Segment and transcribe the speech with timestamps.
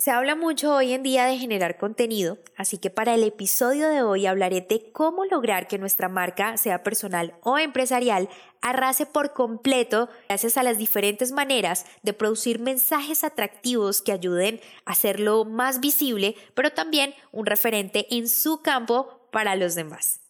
[0.00, 4.02] Se habla mucho hoy en día de generar contenido, así que para el episodio de
[4.02, 8.30] hoy hablaré de cómo lograr que nuestra marca, sea personal o empresarial,
[8.62, 14.92] arrase por completo gracias a las diferentes maneras de producir mensajes atractivos que ayuden a
[14.92, 20.29] hacerlo más visible, pero también un referente en su campo para los demás.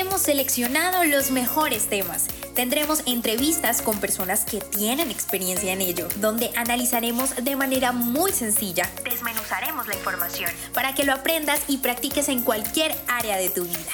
[0.11, 6.49] Hemos seleccionado los mejores temas Tendremos entrevistas con personas que tienen experiencia en ello, donde
[6.57, 12.43] analizaremos de manera muy sencilla, desmenuzaremos la información para que lo aprendas y practiques en
[12.43, 13.91] cualquier área de tu vida.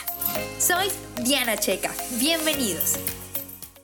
[0.57, 0.87] Soy
[1.23, 2.97] Diana Checa, bienvenidos.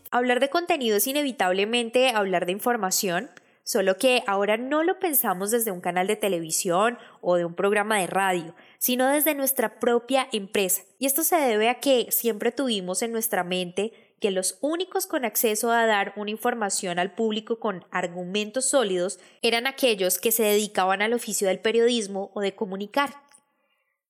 [0.10, 3.30] Hablar de contenido es inevitablemente hablar de información,
[3.64, 8.00] solo que ahora no lo pensamos desde un canal de televisión o de un programa
[8.00, 10.82] de radio, sino desde nuestra propia empresa.
[11.00, 15.24] Y esto se debe a que siempre tuvimos en nuestra mente que los únicos con
[15.24, 21.02] acceso a dar una información al público con argumentos sólidos eran aquellos que se dedicaban
[21.02, 23.22] al oficio del periodismo o de comunicar.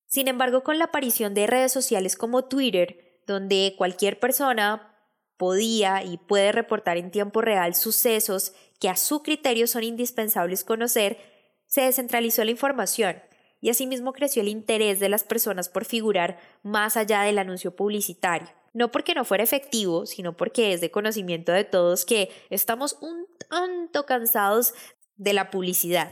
[0.07, 4.97] Sin embargo, con la aparición de redes sociales como Twitter, donde cualquier persona
[5.37, 11.19] podía y puede reportar en tiempo real sucesos que a su criterio son indispensables conocer,
[11.67, 13.21] se descentralizó la información
[13.63, 18.49] y asimismo creció el interés de las personas por figurar más allá del anuncio publicitario
[18.73, 23.27] no porque no fuera efectivo, sino porque es de conocimiento de todos que estamos un
[23.49, 24.73] tanto cansados
[25.15, 26.11] de la publicidad.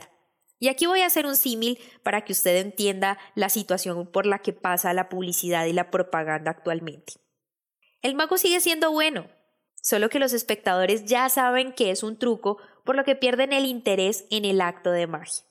[0.59, 4.39] Y aquí voy a hacer un símil para que usted entienda la situación por la
[4.39, 7.13] que pasa la publicidad y la propaganda actualmente.
[8.03, 9.27] El mago sigue siendo bueno,
[9.81, 13.65] solo que los espectadores ya saben que es un truco, por lo que pierden el
[13.65, 15.43] interés en el acto de magia.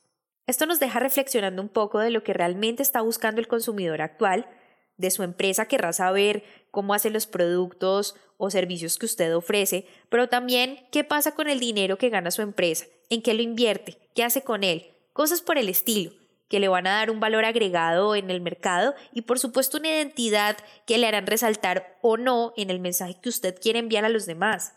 [0.51, 4.49] Esto nos deja reflexionando un poco de lo que realmente está buscando el consumidor actual,
[4.97, 10.27] de su empresa querrá saber cómo hace los productos o servicios que usted ofrece, pero
[10.27, 14.25] también qué pasa con el dinero que gana su empresa, en qué lo invierte, qué
[14.25, 16.11] hace con él, cosas por el estilo,
[16.49, 19.87] que le van a dar un valor agregado en el mercado y por supuesto una
[19.87, 24.09] identidad que le harán resaltar o no en el mensaje que usted quiere enviar a
[24.09, 24.73] los demás.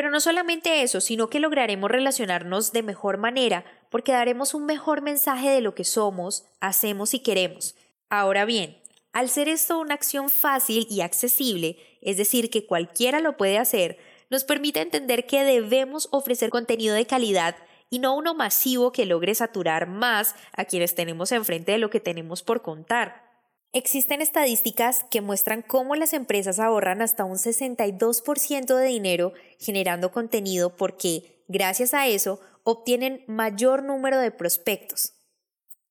[0.00, 5.02] Pero no solamente eso, sino que lograremos relacionarnos de mejor manera porque daremos un mejor
[5.02, 7.74] mensaje de lo que somos, hacemos y queremos.
[8.08, 8.78] Ahora bien,
[9.12, 13.98] al ser esto una acción fácil y accesible, es decir, que cualquiera lo puede hacer,
[14.30, 17.56] nos permite entender que debemos ofrecer contenido de calidad
[17.90, 22.00] y no uno masivo que logre saturar más a quienes tenemos enfrente de lo que
[22.00, 23.29] tenemos por contar.
[23.72, 30.76] Existen estadísticas que muestran cómo las empresas ahorran hasta un 62% de dinero generando contenido
[30.76, 35.12] porque, gracias a eso, obtienen mayor número de prospectos.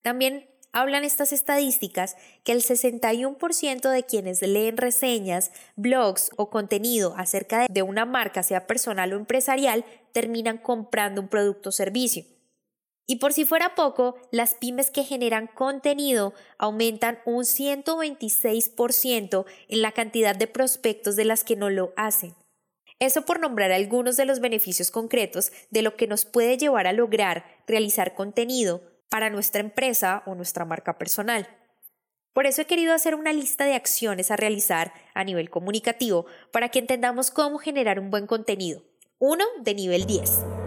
[0.02, 7.66] También hablan estas estadísticas que el 61% de quienes leen reseñas, blogs o contenido acerca
[7.70, 12.26] de una marca, sea personal o empresarial, terminan comprando un producto o servicio.
[13.10, 19.92] Y por si fuera poco, las pymes que generan contenido aumentan un 126% en la
[19.94, 22.36] cantidad de prospectos de las que no lo hacen.
[23.00, 26.94] Eso por nombrar algunos de los beneficios concretos de lo que nos puede llevar a
[26.94, 31.48] lograr realizar contenido para nuestra empresa o nuestra marca personal.
[32.34, 36.70] Por eso he querido hacer una lista de acciones a realizar a nivel comunicativo para
[36.70, 38.84] que entendamos cómo generar un buen contenido.
[39.18, 40.59] Uno de nivel 10.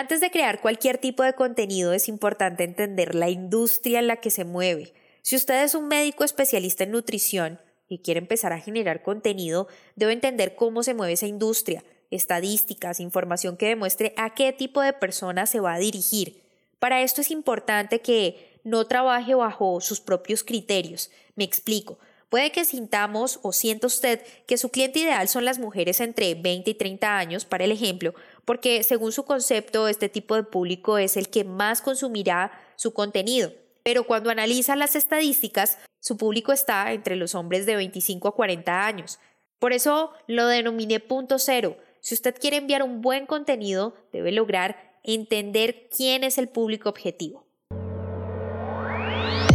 [0.00, 4.30] Antes de crear cualquier tipo de contenido es importante entender la industria en la que
[4.30, 4.94] se mueve.
[5.20, 10.14] Si usted es un médico especialista en nutrición, y quiere empezar a generar contenido, debe
[10.14, 15.44] entender cómo se mueve esa industria, estadísticas, información que demuestre a qué tipo de persona
[15.44, 16.44] se va a dirigir.
[16.78, 21.10] Para esto es importante que no trabaje bajo sus propios criterios.
[21.34, 21.98] Me explico.
[22.30, 26.70] Puede que sintamos o sienta usted que su cliente ideal son las mujeres entre 20
[26.70, 31.16] y 30 años, para el ejemplo, porque según su concepto este tipo de público es
[31.16, 33.52] el que más consumirá su contenido.
[33.82, 38.86] Pero cuando analiza las estadísticas, su público está entre los hombres de 25 a 40
[38.86, 39.18] años.
[39.58, 41.78] Por eso lo denominé punto cero.
[42.00, 47.44] Si usted quiere enviar un buen contenido, debe lograr entender quién es el público objetivo.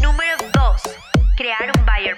[0.02, 0.82] Número 2.
[1.38, 2.18] Crear un buyer.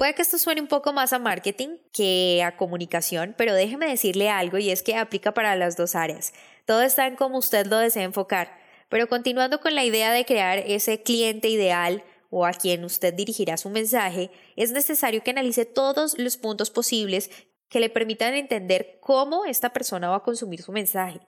[0.00, 4.30] Puede que esto suene un poco más a marketing que a comunicación, pero déjeme decirle
[4.30, 6.32] algo y es que aplica para las dos áreas.
[6.64, 8.50] Todo está en cómo usted lo desea enfocar.
[8.88, 13.58] Pero continuando con la idea de crear ese cliente ideal o a quien usted dirigirá
[13.58, 17.30] su mensaje, es necesario que analice todos los puntos posibles
[17.68, 21.20] que le permitan entender cómo esta persona va a consumir su mensaje,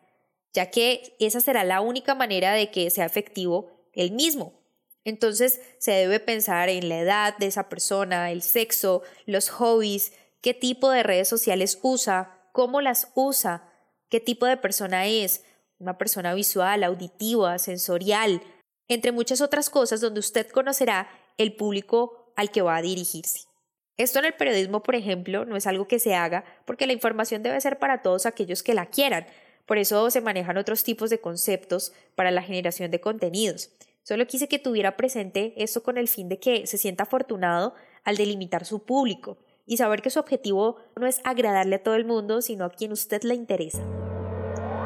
[0.55, 4.62] ya que esa será la única manera de que sea efectivo el mismo.
[5.05, 10.55] Entonces se debe pensar en la edad de esa persona, el sexo, los hobbies, qué
[10.55, 13.69] tipo de redes sociales usa, cómo las usa,
[14.09, 15.45] qué tipo de persona es,
[15.79, 18.43] una persona visual, auditiva, sensorial,
[18.89, 21.09] entre muchas otras cosas donde usted conocerá
[21.39, 23.49] el público al que va a dirigirse.
[23.97, 27.43] Esto en el periodismo, por ejemplo, no es algo que se haga porque la información
[27.43, 29.27] debe ser para todos aquellos que la quieran.
[29.67, 33.71] Por eso se manejan otros tipos de conceptos para la generación de contenidos.
[34.05, 38.17] Solo quise que tuviera presente esto con el fin de que se sienta afortunado al
[38.17, 42.43] delimitar su público y saber que su objetivo no es agradarle a todo el mundo,
[42.43, 43.79] sino a quien usted le interesa.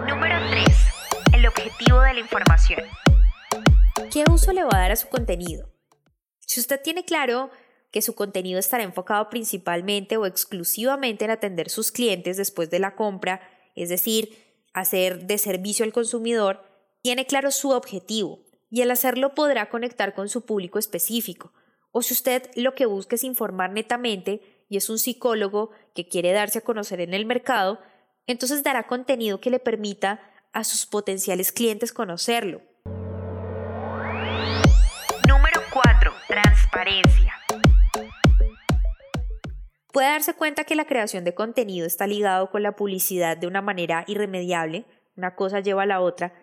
[0.06, 0.66] Número 3.
[1.32, 2.82] El objetivo de la información.
[4.12, 5.70] ¿Qué uso le va a dar a su contenido?
[6.40, 7.50] Si usted tiene claro
[7.90, 12.94] que su contenido estará enfocado principalmente o exclusivamente en atender sus clientes después de la
[12.94, 13.40] compra,
[13.74, 14.36] es decir,
[14.74, 16.62] hacer de servicio al consumidor,
[17.00, 21.52] tiene claro su objetivo y al hacerlo podrá conectar con su público específico.
[21.92, 26.32] O si usted lo que busca es informar netamente y es un psicólogo que quiere
[26.32, 27.80] darse a conocer en el mercado,
[28.26, 30.20] entonces dará contenido que le permita
[30.52, 32.60] a sus potenciales clientes conocerlo.
[35.28, 36.12] Número 4.
[36.28, 37.32] Transparencia.
[39.92, 43.62] Puede darse cuenta que la creación de contenido está ligado con la publicidad de una
[43.62, 44.84] manera irremediable,
[45.16, 46.34] una cosa lleva a la otra,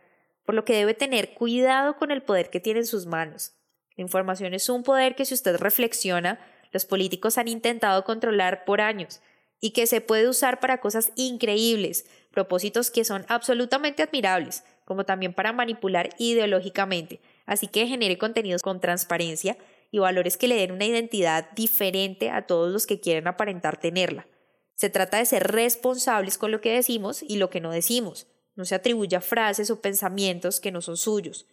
[0.45, 3.53] por lo que debe tener cuidado con el poder que tiene en sus manos.
[3.95, 6.39] La información es un poder que si usted reflexiona,
[6.71, 9.21] los políticos han intentado controlar por años
[9.59, 15.33] y que se puede usar para cosas increíbles, propósitos que son absolutamente admirables, como también
[15.33, 17.21] para manipular ideológicamente.
[17.45, 19.57] Así que genere contenidos con transparencia
[19.91, 24.27] y valores que le den una identidad diferente a todos los que quieren aparentar tenerla.
[24.75, 28.65] Se trata de ser responsables con lo que decimos y lo que no decimos, no
[28.65, 31.47] se atribuya frases o pensamientos que no son suyos.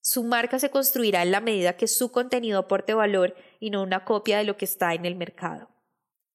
[0.00, 4.04] Su marca se construirá en la medida que su contenido aporte valor y no una
[4.04, 5.68] copia de lo que está en el mercado.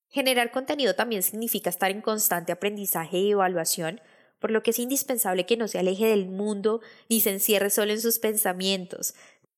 [0.10, 4.02] Generar contenido también significa estar en constante aprendizaje y evaluación,
[4.40, 7.94] por lo que es indispensable que no se aleje del mundo ni se encierre solo
[7.94, 9.14] en sus pensamientos.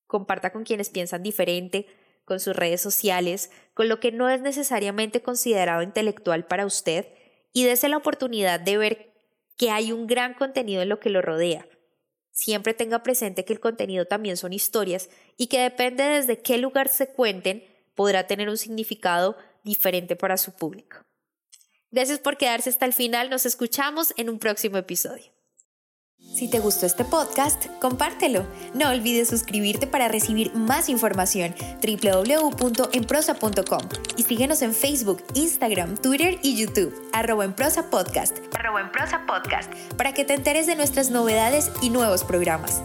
[0.06, 1.86] Comparta con quienes piensan diferente,
[2.24, 7.08] con sus redes sociales, con lo que no es necesariamente considerado intelectual para usted
[7.52, 9.13] y dése la oportunidad de ver
[9.56, 11.66] que hay un gran contenido en lo que lo rodea.
[12.30, 16.88] Siempre tenga presente que el contenido también son historias y que depende desde qué lugar
[16.88, 17.64] se cuenten,
[17.94, 20.98] podrá tener un significado diferente para su público.
[21.90, 25.33] Gracias por quedarse hasta el final, nos escuchamos en un próximo episodio.
[26.32, 28.44] Si te gustó este podcast, compártelo.
[28.74, 31.54] No olvides suscribirte para recibir más información.
[31.80, 38.90] www.enprosa.com y síguenos en Facebook, Instagram, Twitter y YouTube, arroba en prosa podcast, arroba en
[38.90, 42.82] prosa podcast, para que te enteres de nuestras novedades y nuevos programas.